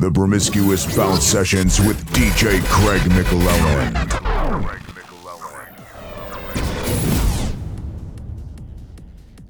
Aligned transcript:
The 0.00 0.10
Promiscuous 0.10 0.96
Bounce 0.96 1.26
Sessions 1.26 1.78
with 1.78 2.02
DJ 2.14 2.64
Craig 2.64 3.02
Mclelland. 3.02 3.94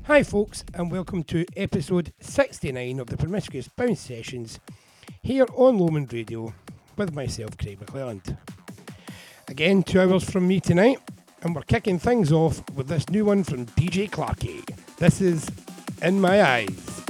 Hi, 0.03 0.25
folks, 0.25 0.65
and 0.75 0.91
welcome 0.91 1.23
to 1.23 1.47
episode 1.57 2.13
69 2.19 2.99
of 2.99 3.07
the 3.07 3.17
Promiscuous 3.17 3.69
Bounce 3.69 4.01
Sessions 4.01 4.59
here 5.23 5.47
on 5.55 5.79
Lomond 5.79 6.13
Radio 6.13 6.53
with 6.97 7.15
myself, 7.15 7.57
Craig 7.57 7.79
Mclelland. 7.79 8.37
Again, 9.47 9.85
two 9.85 10.01
hours 10.01 10.29
from 10.29 10.49
me 10.49 10.59
tonight, 10.59 10.99
and 11.43 11.55
we're 11.55 11.63
kicking 11.63 12.01
things 12.01 12.33
off 12.33 12.69
with 12.75 12.89
this 12.89 13.09
new 13.09 13.25
one 13.25 13.45
from 13.45 13.67
DJ 13.67 14.11
Clarky. 14.11 14.69
This 14.97 15.21
is 15.21 15.49
In 16.03 16.21
My 16.21 16.43
Eyes. 16.43 17.10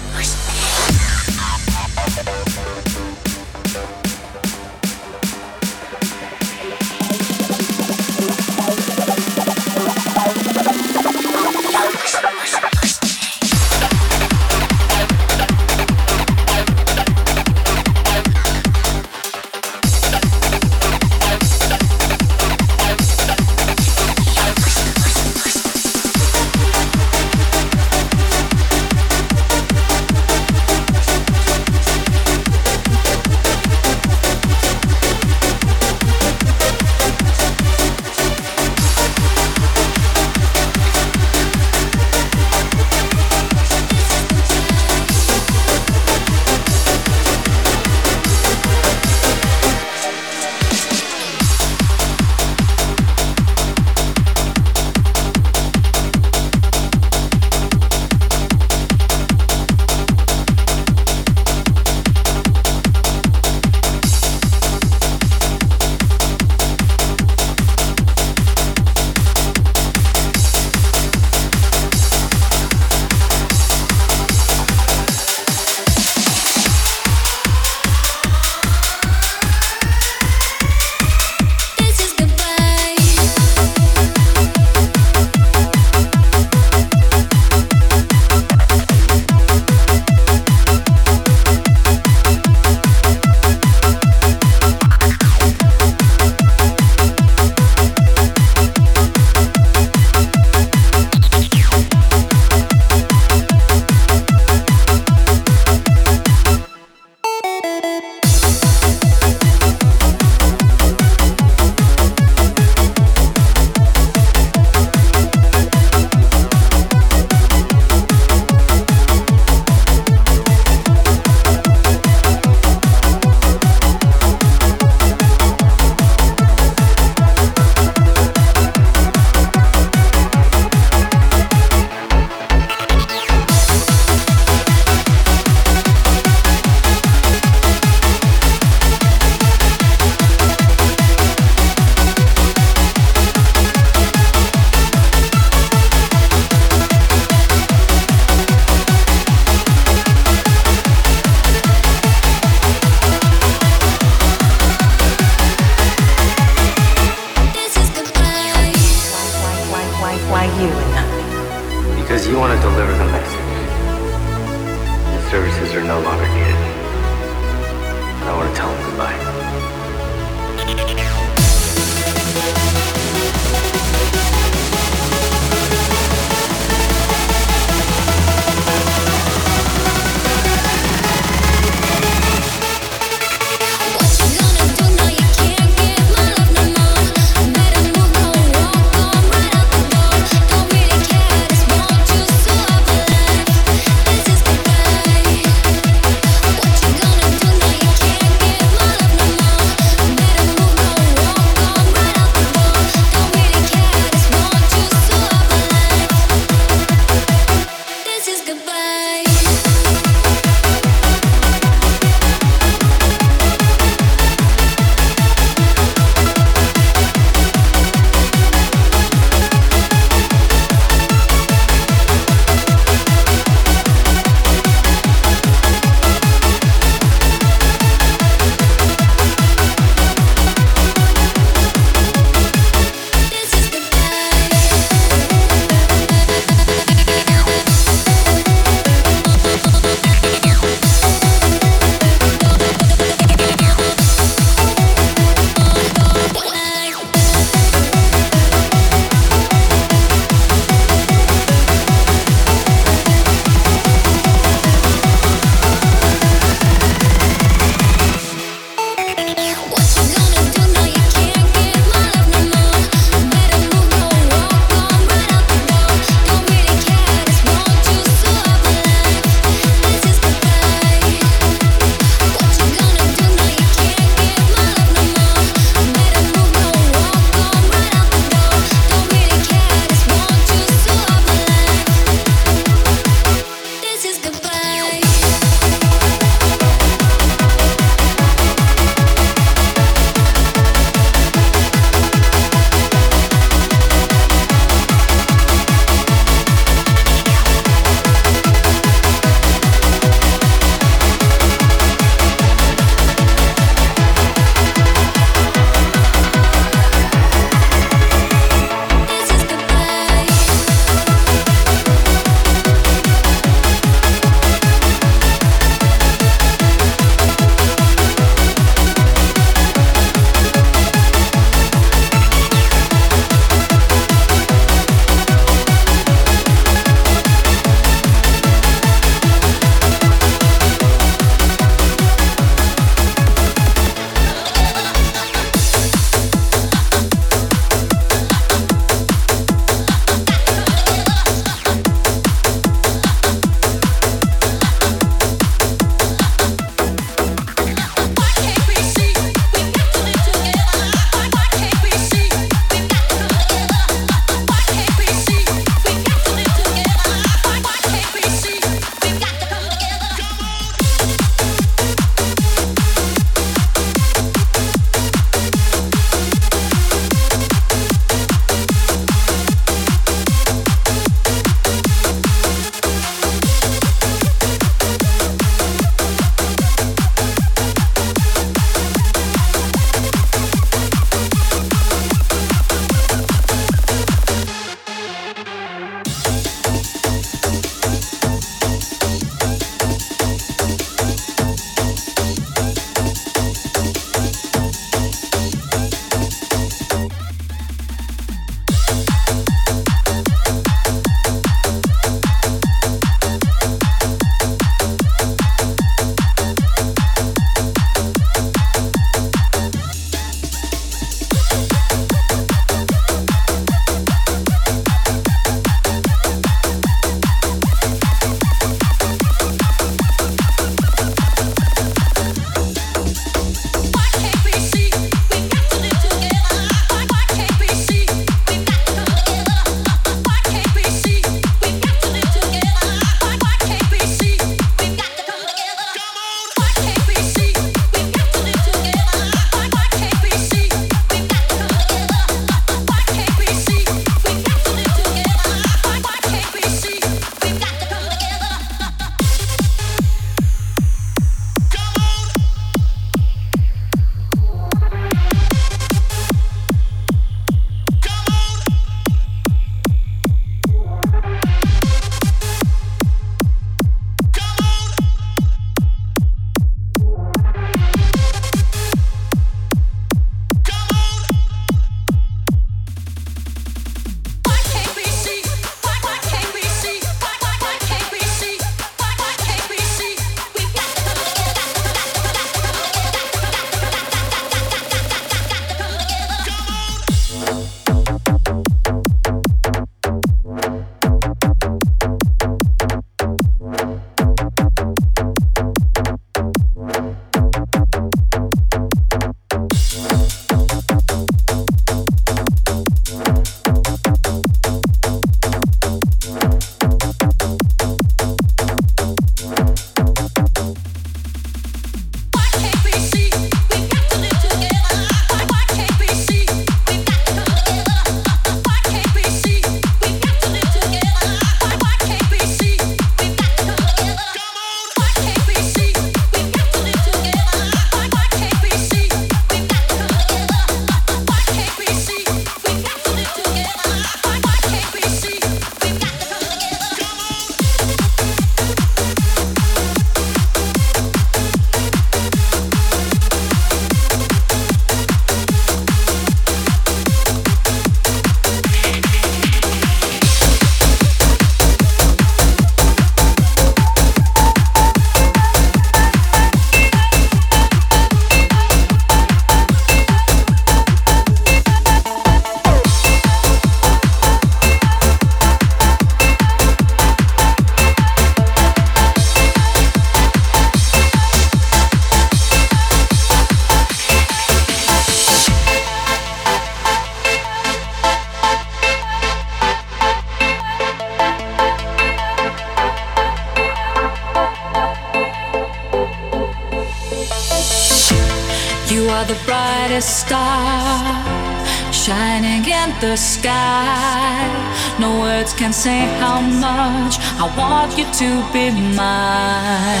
to 598.18 598.28
be 598.52 598.70
mine. 598.70 600.00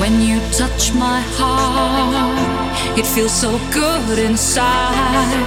When 0.00 0.20
you 0.20 0.38
touch 0.52 0.92
my 0.94 1.20
heart, 1.36 2.98
it 2.98 3.06
feels 3.06 3.32
so 3.32 3.58
good 3.72 4.18
inside. 4.18 5.46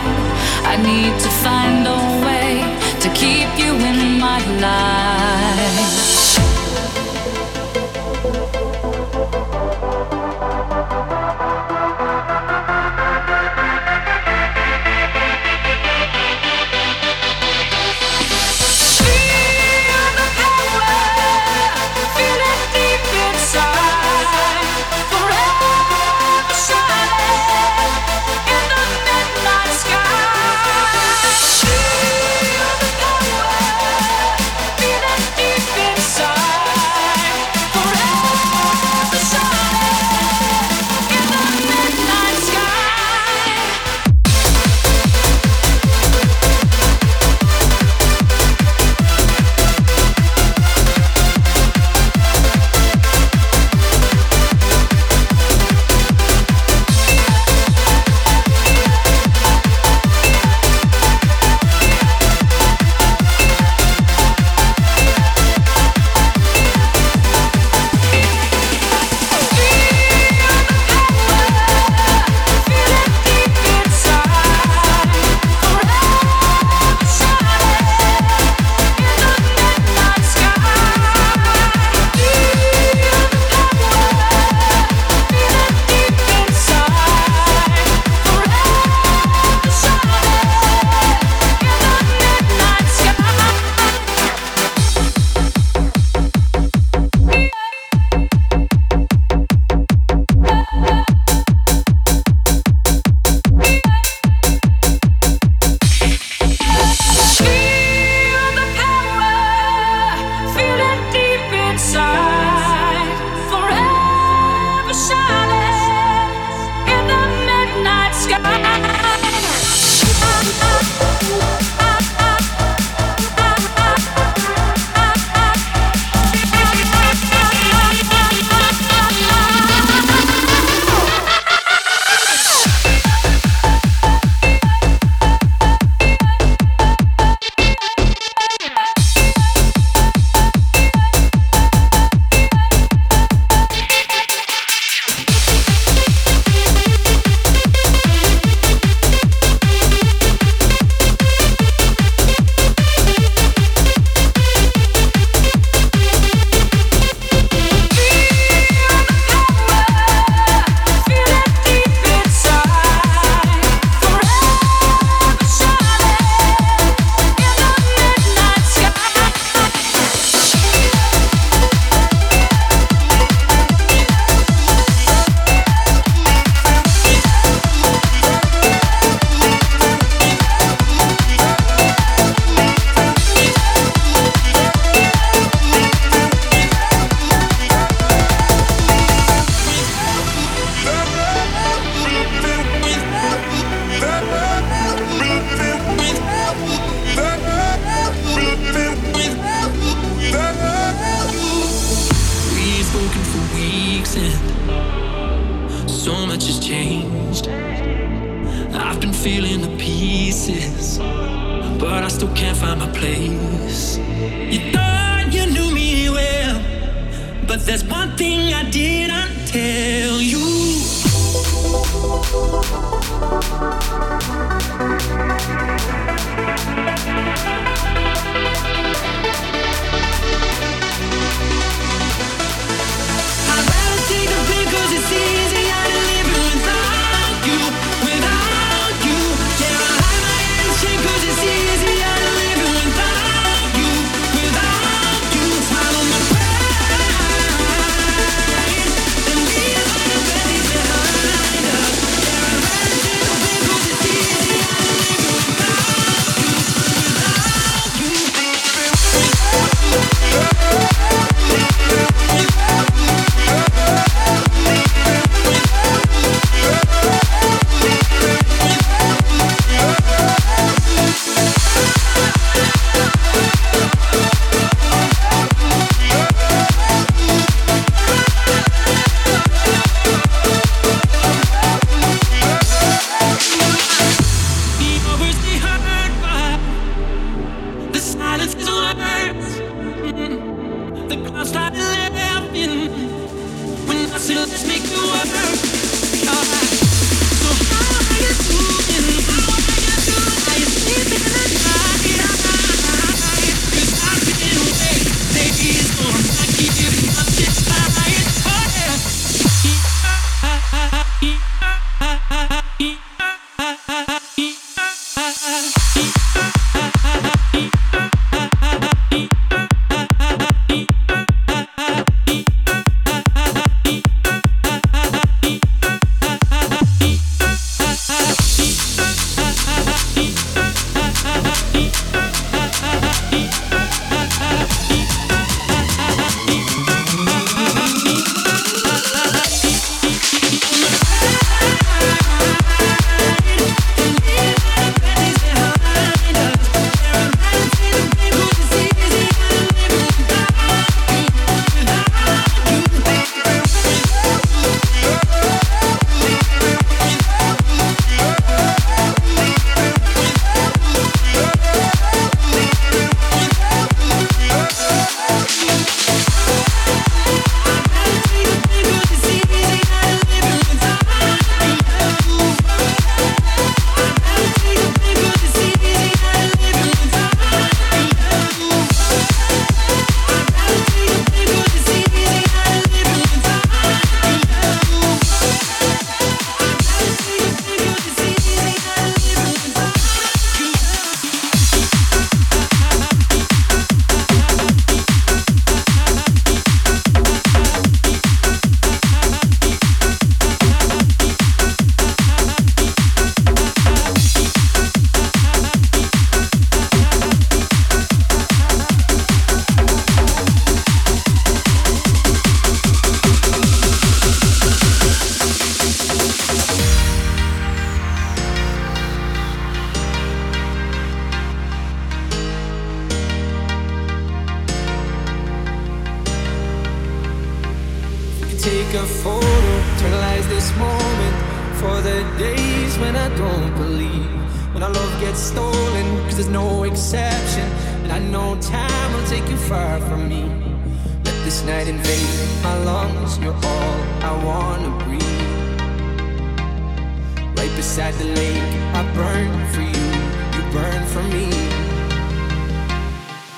I 0.66 0.76
need 0.76 1.18
to 1.20 1.30
find 1.44 1.88
a 1.88 2.00
way 2.26 2.50
to 3.00 3.10
keep 3.14 3.50
you 3.58 3.74
in 3.92 4.20
my 4.20 4.40
life. 4.60 6.06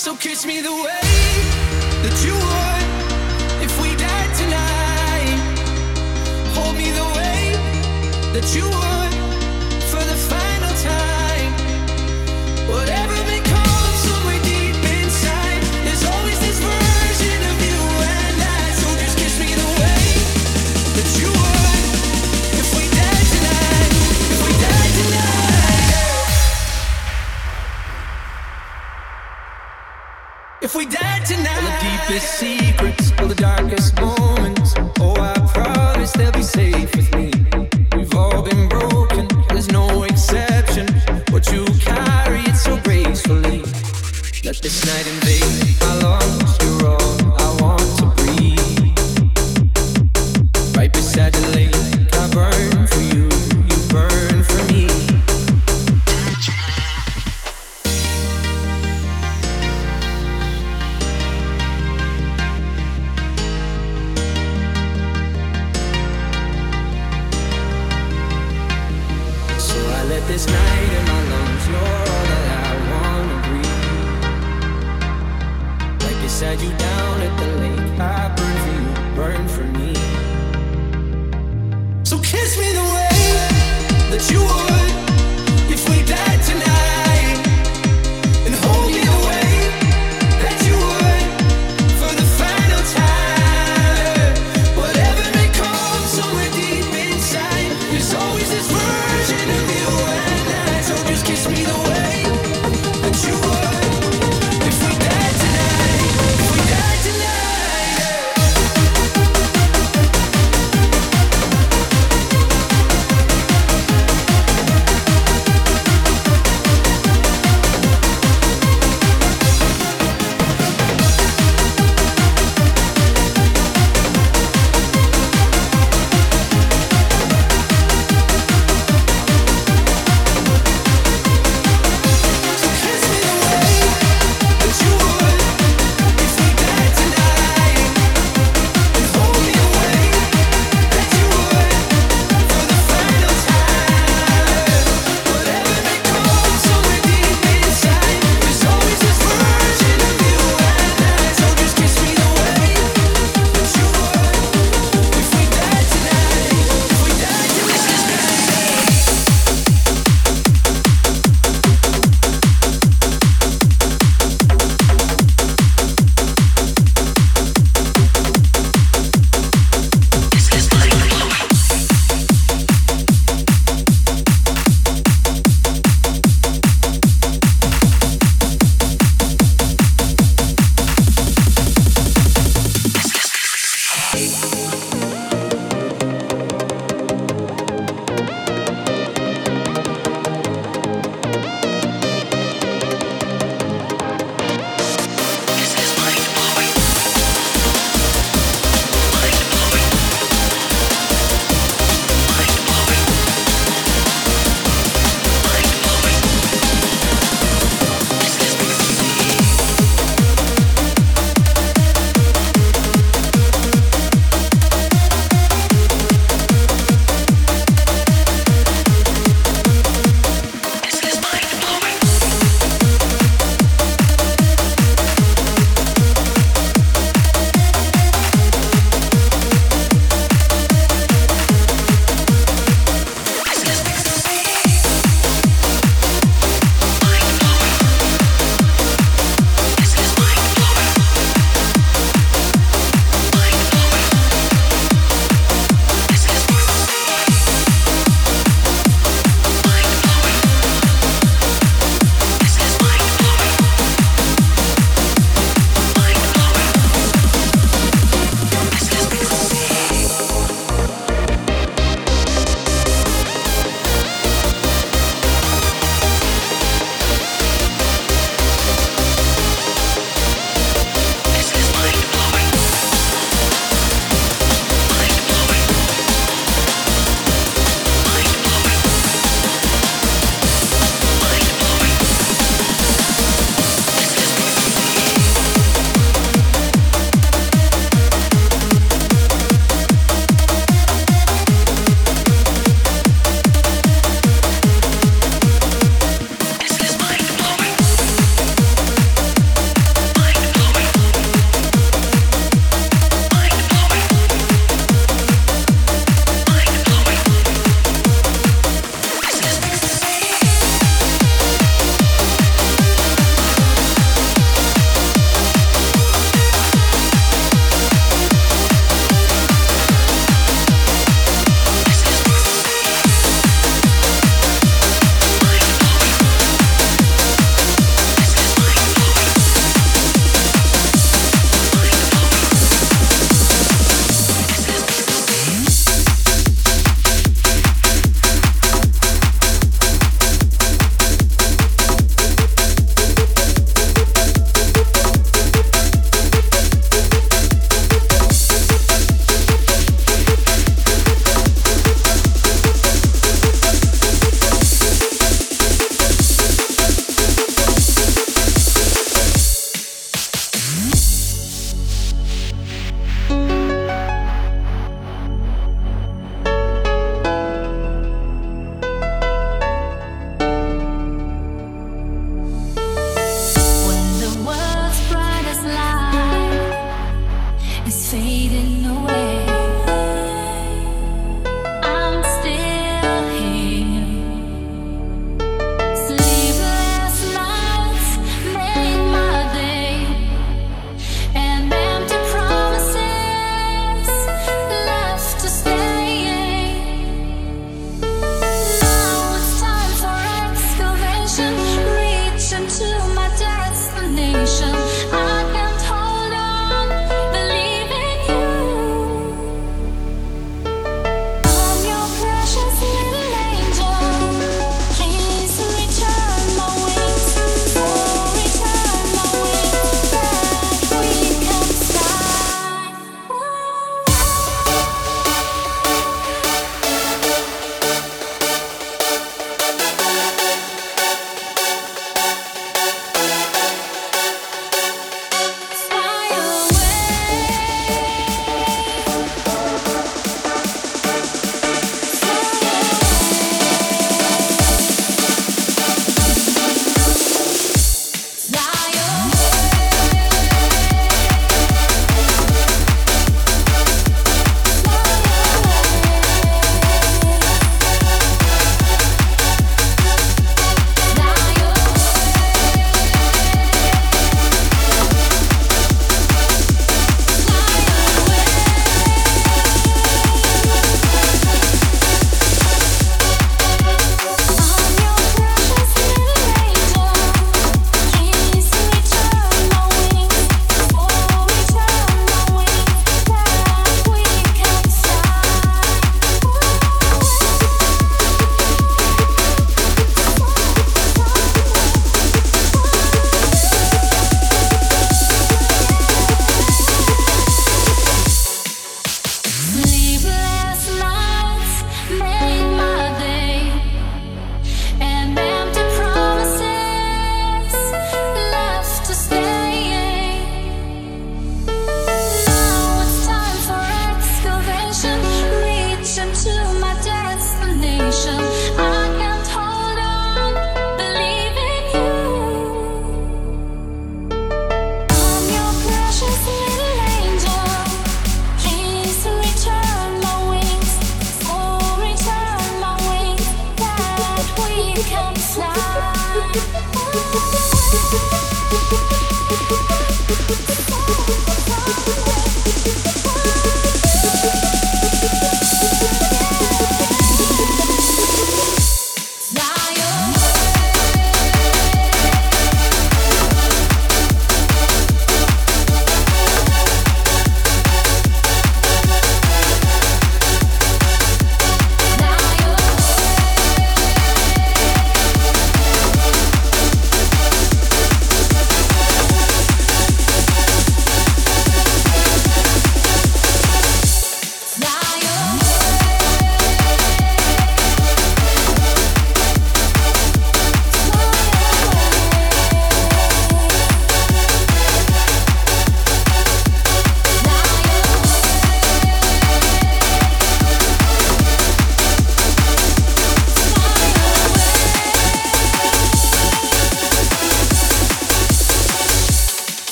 So 0.00 0.16
kiss 0.16 0.46
me 0.46 0.62
the 0.62 0.72
way 0.72 1.00
that 2.04 2.24
you 2.24 2.32
would 2.32 3.62
if 3.62 3.82
we 3.82 3.94
died 3.96 4.34
tonight. 4.34 5.36
Hold 6.54 6.74
me 6.78 6.90
the 6.90 7.04
way 7.04 7.52
that 8.32 8.54
you 8.56 8.64
would 8.64 8.99
If 30.70 30.76
we 30.76 30.86
died 30.86 31.26
tonight, 31.26 31.56
all 31.56 31.62
the 31.62 31.78
deepest 31.82 32.34
secrets, 32.38 33.12
all 33.18 33.26
the 33.26 33.34
darkest 33.34 33.96
moments. 34.00 34.72
Oh, 35.00 35.16
I 35.18 35.34
promise 35.52 36.12
they'll 36.12 36.30
be 36.30 36.44
safe 36.44 36.94
with 36.94 37.12
me. 37.12 37.32
We've 37.96 38.14
all 38.14 38.40
been 38.42 38.68
broken, 38.68 39.26
there's 39.48 39.72
no 39.72 40.04
exception. 40.04 40.86
What 41.32 41.50
you 41.50 41.64
carry 41.80 42.42
it 42.42 42.54
so 42.54 42.78
gracefully. 42.82 43.64
Let 44.44 44.62
this 44.62 44.86
night 44.86 45.08
invade 45.08 45.79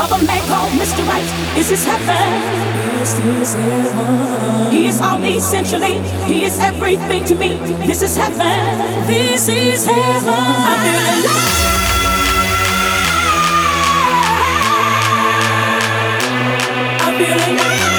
of 0.00 0.12
a 0.12 0.24
man 0.24 0.40
called 0.48 0.72
Mr. 0.72 1.06
Right. 1.06 1.24
Is 1.58 1.68
this 1.68 1.84
heaven? 1.84 3.02
Is 3.02 3.14
this 3.20 3.54
heaven? 3.54 4.72
He 4.72 4.86
is 4.86 5.00
all 5.00 5.18
me 5.18 5.36
essentially. 5.36 6.00
He 6.24 6.44
is 6.44 6.58
everything 6.58 7.24
to 7.26 7.34
me. 7.34 7.56
This 7.86 8.02
is 8.02 8.16
heaven. 8.16 9.06
This 9.06 9.48
is 9.48 9.84
heaven. 9.84 10.32
I 10.32 10.74
feel 10.82 10.96
alive. 10.96 11.60
I 17.02 17.18
feel 17.18 17.36
alive. 17.54 17.89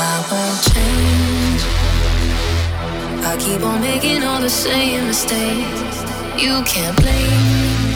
I 0.00 0.14
won't 0.30 0.62
change. 0.72 1.62
I 3.24 3.36
keep 3.38 3.62
on 3.62 3.80
making 3.80 4.22
all 4.24 4.40
the 4.40 4.50
same 4.50 5.06
mistakes. 5.08 5.98
You 6.42 6.62
can't 6.64 6.96
blame. 7.02 7.94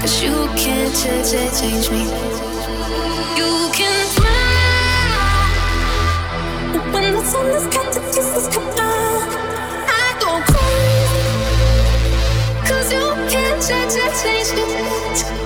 Cause 0.00 0.22
you 0.22 0.34
can't 0.56 0.92
ch- 0.94 1.26
ch- 1.30 1.60
change 1.60 1.90
me. 1.90 2.04
You 3.40 3.52
can 3.78 4.06
fly. 4.16 5.68
When 6.92 7.12
the 7.14 7.22
sun 7.24 7.46
is 7.58 7.66
cut 7.74 7.92
to 7.94 8.00
pieces, 8.00 8.48
come 8.54 8.68
out. 8.78 9.30
I 10.02 10.06
go 10.22 10.32
crazy. 10.52 11.24
Cause 12.68 12.92
you 12.92 13.06
can't 13.32 13.60
ch- 13.62 14.22
change 14.22 14.50
me. 14.56 15.45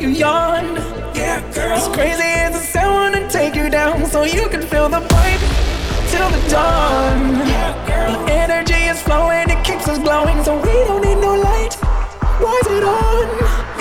you 0.00 0.08
yawn. 0.08 0.76
Yeah, 1.14 1.40
girl. 1.52 1.72
As 1.72 1.88
crazy 1.88 2.22
as 2.22 2.54
it 2.56 2.66
sounds, 2.66 3.14
to 3.16 3.28
take 3.28 3.54
you 3.54 3.68
down 3.68 4.06
so 4.06 4.24
you 4.24 4.48
can 4.48 4.62
feel 4.62 4.88
the 4.88 5.00
vibe 5.00 5.42
till 6.10 6.28
the 6.30 6.42
dawn. 6.48 7.36
Yeah, 7.46 7.74
girl. 7.86 8.24
The 8.24 8.32
energy 8.32 8.80
is 8.88 9.02
flowing, 9.02 9.50
it 9.50 9.62
keeps 9.64 9.86
us 9.88 9.98
glowing, 9.98 10.42
so 10.42 10.56
we 10.56 10.72
don't 10.88 11.04
need 11.04 11.20
no 11.20 11.34
light. 11.34 11.74
Why 12.40 12.58
is 12.64 12.68
it 12.72 12.84
on? 12.84 13.26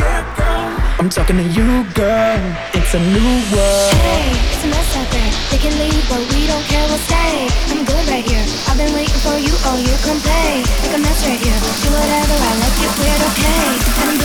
Yeah, 0.03 0.21
girl. 0.35 0.99
I'm 0.99 1.09
talking 1.09 1.37
to 1.37 1.43
you, 1.43 1.85
girl. 1.95 2.41
It's 2.75 2.93
a 2.93 2.99
new 2.99 3.31
world. 3.55 3.93
Hey, 4.03 4.35
it's 4.51 4.63
a 4.65 4.67
mess 4.67 4.91
out 4.99 5.07
there. 5.15 5.31
They 5.51 5.59
can 5.63 5.73
leave, 5.79 6.03
but 6.11 6.19
we 6.35 6.47
don't 6.51 6.65
care. 6.67 6.83
We'll 6.91 6.99
stay. 7.07 7.47
I'm 7.71 7.85
good 7.85 8.05
right 8.11 8.25
here. 8.27 8.43
I've 8.67 8.75
been 8.75 8.91
waiting 8.91 9.21
for 9.23 9.39
you 9.39 9.55
all 9.63 9.79
year. 9.79 9.97
Come 10.03 10.19
play. 10.19 10.67
Make 10.83 10.95
a 10.95 10.99
mess 10.99 11.23
right 11.23 11.39
here. 11.39 11.59
Do 11.79 11.87
whatever. 11.95 12.35
I 12.35 12.51
like 12.59 12.77
it 12.83 12.91
weird, 12.99 13.21
okay? 13.31 14.18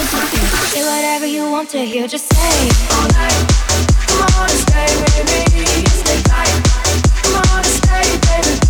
Say 0.75 0.83
whatever 0.83 1.25
you 1.25 1.49
want 1.49 1.69
to 1.69 1.85
hear, 1.85 2.05
just 2.05 2.27
say 2.33 2.67
it. 2.67 2.91
All 2.91 3.07
night, 3.07 3.47
come 4.09 4.41
on 4.41 4.49
and 4.49 4.59
stay 4.59 4.85
baby. 5.05 5.87
Stay 5.87 6.21
tight, 6.23 6.51
come 7.23 7.35
on 7.49 7.59
and 7.59 7.65
stay, 7.65 8.43
baby. 8.43 8.64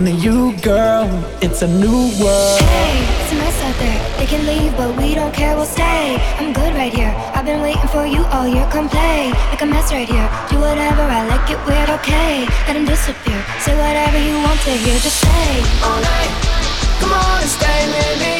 talking 0.00 0.16
to 0.16 0.24
you, 0.24 0.56
girl. 0.62 1.08
It's 1.42 1.62
a 1.62 1.68
new 1.68 2.10
world. 2.20 2.60
Hey, 2.60 3.04
it's 3.22 3.32
a 3.32 3.36
mess 3.36 3.62
out 3.62 3.76
there. 3.78 4.18
They 4.18 4.26
can 4.26 4.46
leave, 4.46 4.76
but 4.76 4.96
we 4.96 5.14
don't 5.14 5.32
care, 5.32 5.56
we'll 5.56 5.66
stay. 5.66 6.16
I'm 6.38 6.52
good 6.52 6.74
right 6.74 6.92
here. 6.92 7.14
I've 7.34 7.44
been 7.44 7.60
waiting 7.60 7.88
for 7.88 8.06
you 8.06 8.24
all 8.32 8.46
year. 8.46 8.66
Come 8.70 8.88
play. 8.88 9.30
Like 9.50 9.62
a 9.62 9.66
mess 9.66 9.92
right 9.92 10.08
here. 10.08 10.28
Do 10.50 10.60
whatever, 10.60 11.02
I 11.02 11.26
like 11.26 11.50
it 11.50 11.60
weird, 11.66 11.90
okay. 12.00 12.46
Let 12.66 12.76
him 12.76 12.86
disappear. 12.86 13.44
Say 13.60 13.76
whatever 13.76 14.18
you 14.18 14.34
want 14.42 14.60
to 14.60 14.70
hear, 14.70 14.98
just 15.00 15.18
stay. 15.20 15.52
All 15.84 16.00
night. 16.00 16.32
Come 17.00 17.12
on 17.12 17.40
and 17.42 17.50
stay, 17.50 17.80
with 17.92 18.20
me. 18.20 18.39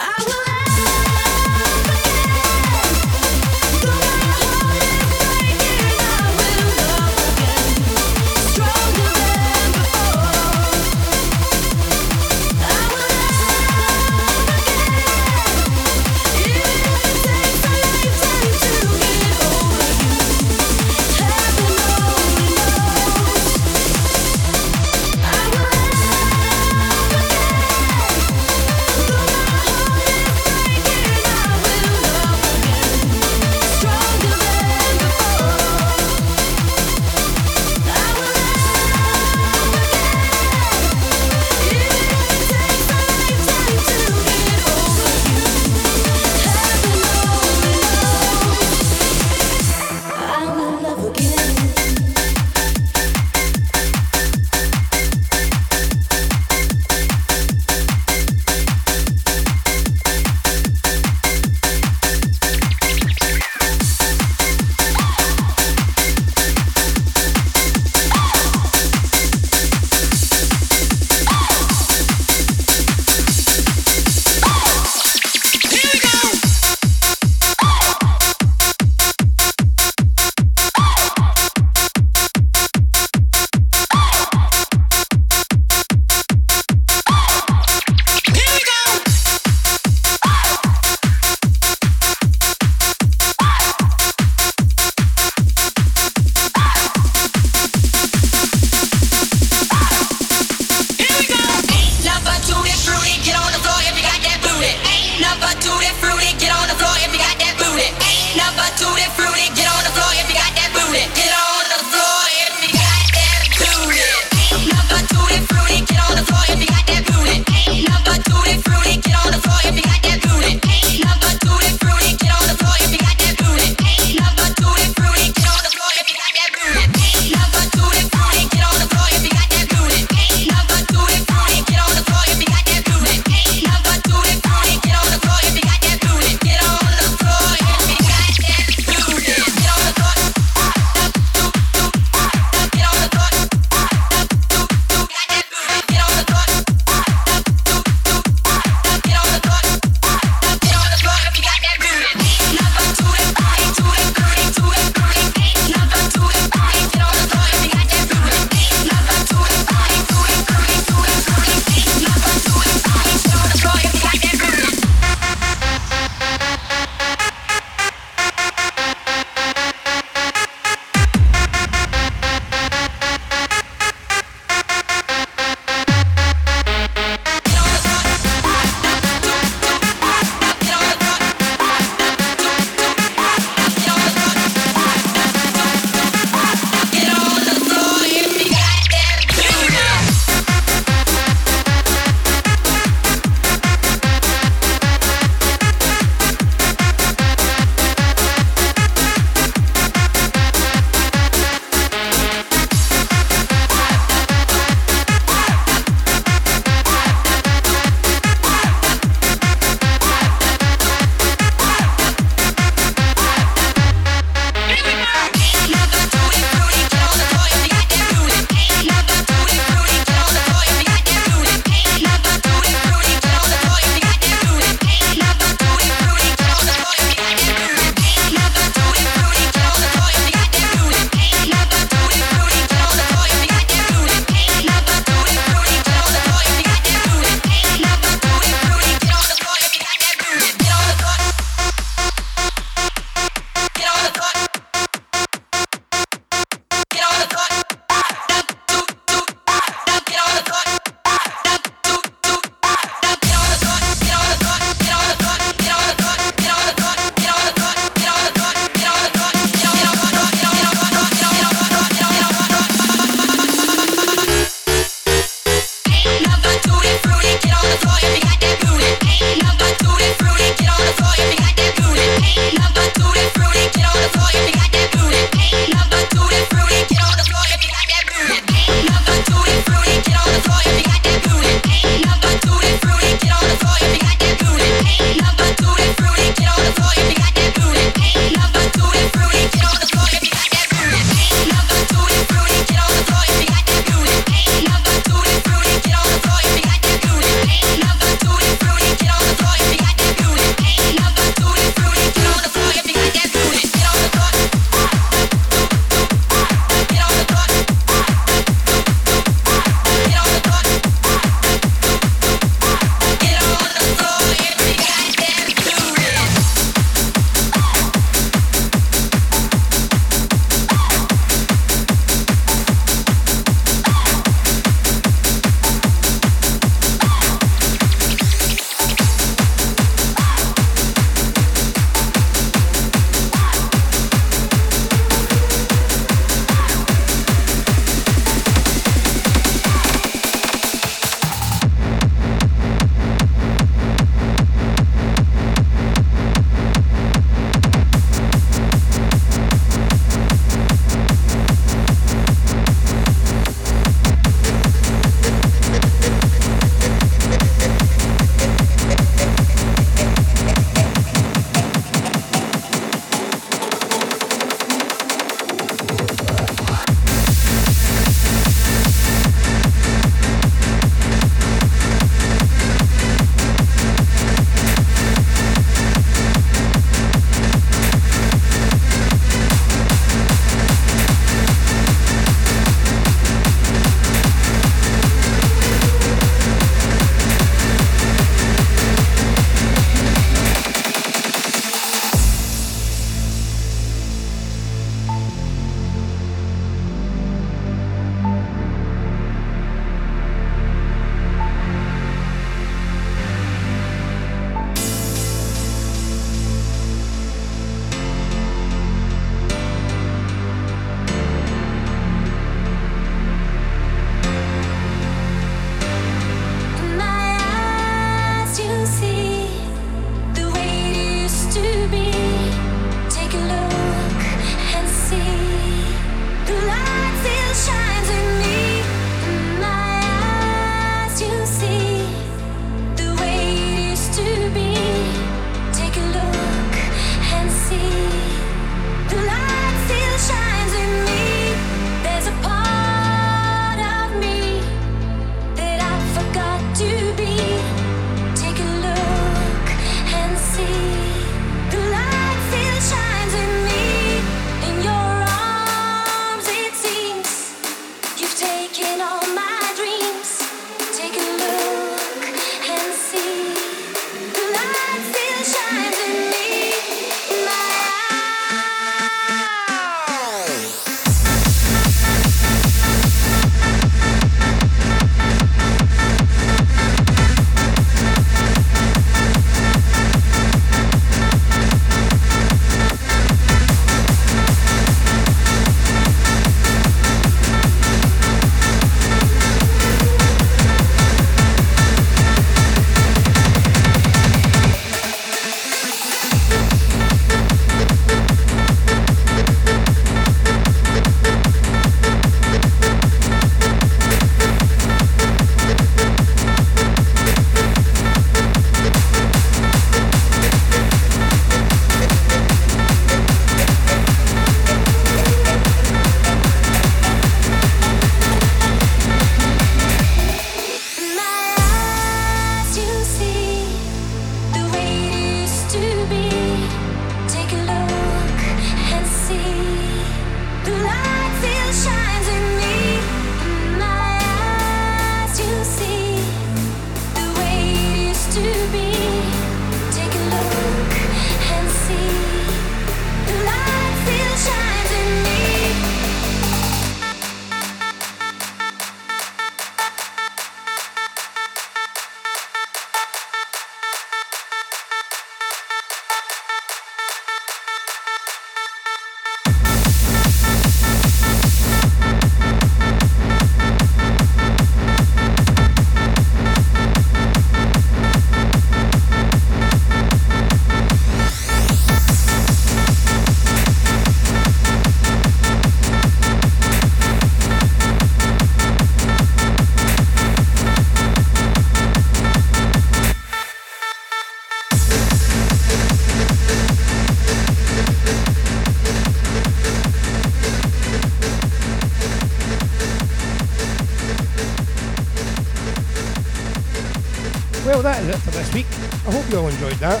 enjoyed 599.50 599.74
that. 599.74 600.00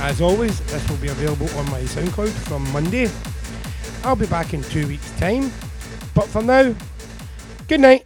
As 0.00 0.20
always, 0.20 0.60
this 0.72 0.88
will 0.88 0.96
be 0.96 1.08
available 1.08 1.48
on 1.58 1.70
my 1.70 1.80
SoundCloud 1.82 2.30
from 2.48 2.70
Monday. 2.72 3.10
I'll 4.02 4.16
be 4.16 4.26
back 4.26 4.54
in 4.54 4.62
two 4.62 4.86
weeks' 4.88 5.10
time. 5.18 5.52
But 6.14 6.26
for 6.26 6.42
now, 6.42 6.74
good 7.68 7.80
night. 7.80 7.99